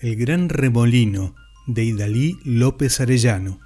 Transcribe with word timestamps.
El 0.00 0.14
Gran 0.14 0.48
Remolino 0.48 1.34
de 1.66 1.82
Idalí 1.82 2.38
López 2.44 3.00
Arellano. 3.00 3.58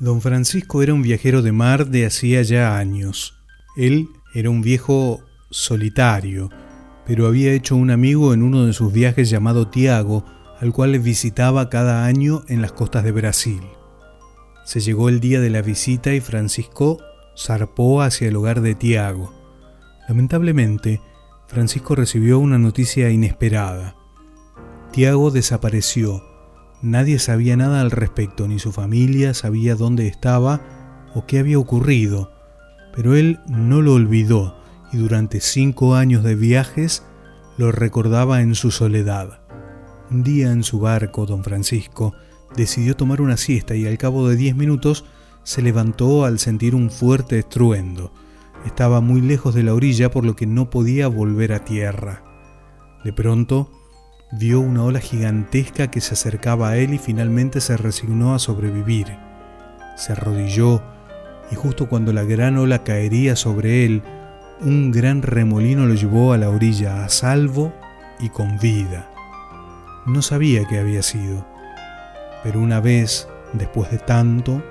Don 0.00 0.22
Francisco 0.22 0.82
era 0.82 0.94
un 0.94 1.02
viajero 1.02 1.42
de 1.42 1.52
mar 1.52 1.88
de 1.88 2.06
hacía 2.06 2.40
ya 2.40 2.78
años. 2.78 3.34
Él 3.76 4.08
era 4.32 4.48
un 4.48 4.62
viejo 4.62 5.22
solitario, 5.50 6.48
pero 7.04 7.26
había 7.26 7.52
hecho 7.52 7.76
un 7.76 7.90
amigo 7.90 8.32
en 8.32 8.42
uno 8.42 8.64
de 8.64 8.72
sus 8.72 8.90
viajes 8.90 9.28
llamado 9.28 9.68
Tiago, 9.68 10.24
al 10.58 10.72
cual 10.72 10.98
visitaba 10.98 11.68
cada 11.68 12.06
año 12.06 12.42
en 12.48 12.62
las 12.62 12.72
costas 12.72 13.04
de 13.04 13.12
Brasil. 13.12 13.60
Se 14.64 14.80
llegó 14.80 15.10
el 15.10 15.20
día 15.20 15.42
de 15.42 15.50
la 15.50 15.60
visita 15.60 16.14
y 16.14 16.22
Francisco 16.22 17.02
zarpó 17.36 18.00
hacia 18.00 18.28
el 18.28 18.36
hogar 18.36 18.62
de 18.62 18.74
Tiago. 18.74 19.30
Lamentablemente, 20.08 21.02
Francisco 21.48 21.94
recibió 21.94 22.38
una 22.38 22.56
noticia 22.56 23.10
inesperada. 23.10 23.94
Tiago 24.94 25.32
desapareció. 25.32 26.22
Nadie 26.80 27.18
sabía 27.18 27.56
nada 27.56 27.80
al 27.80 27.90
respecto, 27.90 28.46
ni 28.46 28.60
su 28.60 28.70
familia 28.70 29.34
sabía 29.34 29.74
dónde 29.74 30.06
estaba 30.06 30.60
o 31.16 31.26
qué 31.26 31.40
había 31.40 31.58
ocurrido, 31.58 32.30
pero 32.94 33.16
él 33.16 33.40
no 33.48 33.82
lo 33.82 33.94
olvidó 33.94 34.56
y 34.92 34.98
durante 34.98 35.40
cinco 35.40 35.96
años 35.96 36.22
de 36.22 36.36
viajes 36.36 37.02
lo 37.58 37.72
recordaba 37.72 38.40
en 38.40 38.54
su 38.54 38.70
soledad. 38.70 39.40
Un 40.12 40.22
día 40.22 40.52
en 40.52 40.62
su 40.62 40.78
barco, 40.78 41.26
don 41.26 41.42
Francisco 41.42 42.14
decidió 42.56 42.94
tomar 42.94 43.20
una 43.20 43.36
siesta 43.36 43.74
y 43.74 43.88
al 43.88 43.98
cabo 43.98 44.28
de 44.28 44.36
diez 44.36 44.54
minutos 44.54 45.06
se 45.42 45.60
levantó 45.60 46.24
al 46.24 46.38
sentir 46.38 46.76
un 46.76 46.92
fuerte 46.92 47.40
estruendo. 47.40 48.12
Estaba 48.64 49.00
muy 49.00 49.22
lejos 49.22 49.56
de 49.56 49.64
la 49.64 49.74
orilla 49.74 50.12
por 50.12 50.24
lo 50.24 50.36
que 50.36 50.46
no 50.46 50.70
podía 50.70 51.08
volver 51.08 51.52
a 51.52 51.64
tierra. 51.64 52.22
De 53.02 53.12
pronto, 53.12 53.72
vio 54.36 54.58
una 54.58 54.82
ola 54.82 54.98
gigantesca 54.98 55.90
que 55.90 56.00
se 56.00 56.14
acercaba 56.14 56.70
a 56.70 56.76
él 56.76 56.94
y 56.94 56.98
finalmente 56.98 57.60
se 57.60 57.76
resignó 57.76 58.34
a 58.34 58.40
sobrevivir. 58.40 59.16
Se 59.96 60.12
arrodilló 60.12 60.82
y 61.52 61.54
justo 61.54 61.88
cuando 61.88 62.12
la 62.12 62.24
gran 62.24 62.58
ola 62.58 62.82
caería 62.82 63.36
sobre 63.36 63.84
él, 63.84 64.02
un 64.60 64.90
gran 64.90 65.22
remolino 65.22 65.86
lo 65.86 65.94
llevó 65.94 66.32
a 66.32 66.38
la 66.38 66.48
orilla 66.48 67.04
a 67.04 67.08
salvo 67.10 67.72
y 68.18 68.28
con 68.30 68.58
vida. 68.58 69.08
No 70.06 70.20
sabía 70.20 70.66
qué 70.66 70.80
había 70.80 71.02
sido, 71.02 71.46
pero 72.42 72.60
una 72.60 72.80
vez, 72.80 73.28
después 73.52 73.90
de 73.92 73.98
tanto, 73.98 74.62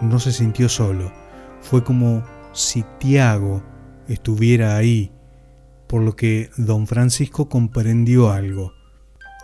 no 0.00 0.18
se 0.18 0.32
sintió 0.32 0.68
solo. 0.70 1.12
Fue 1.60 1.84
como 1.84 2.22
si 2.52 2.84
Tiago 2.98 3.62
estuviera 4.08 4.76
ahí, 4.76 5.12
por 5.88 6.00
lo 6.00 6.16
que 6.16 6.48
don 6.56 6.86
Francisco 6.86 7.50
comprendió 7.50 8.30
algo 8.30 8.72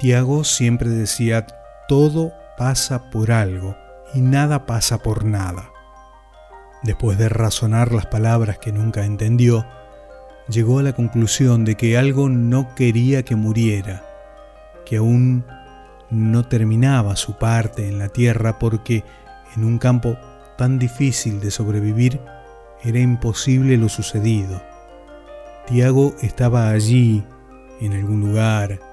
Tiago 0.00 0.44
siempre 0.44 0.88
decía, 0.88 1.46
todo 1.86 2.32
pasa 2.56 3.10
por 3.10 3.30
algo 3.32 3.76
y 4.14 4.22
nada 4.22 4.64
pasa 4.64 4.96
por 5.02 5.26
nada. 5.26 5.72
Después 6.82 7.18
de 7.18 7.28
razonar 7.28 7.92
las 7.92 8.06
palabras 8.06 8.58
que 8.58 8.72
nunca 8.72 9.04
entendió, 9.04 9.66
llegó 10.48 10.78
a 10.78 10.82
la 10.82 10.94
conclusión 10.94 11.66
de 11.66 11.74
que 11.76 11.98
algo 11.98 12.30
no 12.30 12.74
quería 12.74 13.24
que 13.26 13.36
muriera, 13.36 14.02
que 14.86 14.96
aún 14.96 15.44
no 16.08 16.48
terminaba 16.48 17.14
su 17.14 17.36
parte 17.36 17.86
en 17.86 17.98
la 17.98 18.08
tierra 18.08 18.58
porque 18.58 19.04
en 19.54 19.64
un 19.64 19.76
campo 19.76 20.16
tan 20.56 20.78
difícil 20.78 21.40
de 21.40 21.50
sobrevivir 21.50 22.22
era 22.82 23.00
imposible 23.00 23.76
lo 23.76 23.90
sucedido. 23.90 24.62
Tiago 25.66 26.14
estaba 26.22 26.70
allí, 26.70 27.22
en 27.82 27.92
algún 27.92 28.20
lugar, 28.20 28.89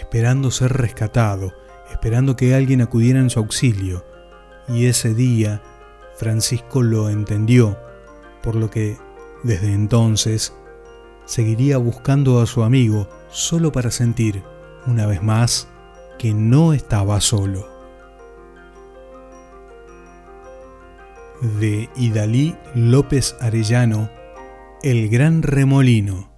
esperando 0.00 0.50
ser 0.50 0.72
rescatado, 0.72 1.52
esperando 1.92 2.34
que 2.34 2.54
alguien 2.54 2.80
acudiera 2.80 3.20
en 3.20 3.30
su 3.30 3.38
auxilio. 3.38 4.04
Y 4.68 4.86
ese 4.86 5.14
día 5.14 5.62
Francisco 6.16 6.82
lo 6.82 7.08
entendió, 7.08 7.78
por 8.42 8.56
lo 8.56 8.70
que 8.70 8.98
desde 9.42 9.72
entonces 9.72 10.54
seguiría 11.26 11.78
buscando 11.78 12.40
a 12.40 12.46
su 12.46 12.62
amigo 12.62 13.08
solo 13.30 13.72
para 13.72 13.90
sentir, 13.90 14.42
una 14.86 15.06
vez 15.06 15.22
más, 15.22 15.68
que 16.18 16.34
no 16.34 16.72
estaba 16.72 17.20
solo. 17.20 17.68
De 21.40 21.88
Idalí 21.96 22.56
López 22.74 23.36
Arellano, 23.40 24.10
El 24.82 25.08
Gran 25.08 25.42
Remolino. 25.42 26.29